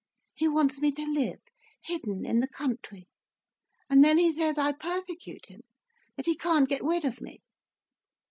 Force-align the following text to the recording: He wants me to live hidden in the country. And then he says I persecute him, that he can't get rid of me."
He 0.33 0.47
wants 0.47 0.81
me 0.81 0.91
to 0.93 1.03
live 1.05 1.41
hidden 1.83 2.25
in 2.25 2.39
the 2.39 2.47
country. 2.47 3.07
And 3.87 4.03
then 4.03 4.17
he 4.17 4.33
says 4.35 4.57
I 4.57 4.71
persecute 4.71 5.45
him, 5.45 5.61
that 6.17 6.25
he 6.25 6.35
can't 6.35 6.67
get 6.67 6.83
rid 6.83 7.05
of 7.05 7.21
me." 7.21 7.43